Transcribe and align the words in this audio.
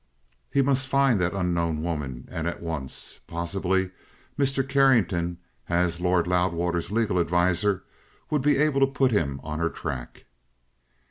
He 0.49 0.63
must 0.63 0.87
find 0.87 1.21
that 1.21 1.35
unknown 1.35 1.83
woman, 1.83 2.27
and 2.31 2.47
at 2.47 2.59
once. 2.63 3.19
Possibly 3.27 3.91
Mr. 4.35 4.67
Carrington, 4.67 5.37
as 5.69 5.99
Lord 6.01 6.25
Loudwater's 6.25 6.89
legal 6.89 7.19
adviser, 7.19 7.83
would 8.31 8.41
be 8.41 8.57
able 8.57 8.79
to 8.79 8.87
put 8.87 9.11
him 9.11 9.39
on 9.43 9.59
her 9.59 9.69
track. 9.69 10.25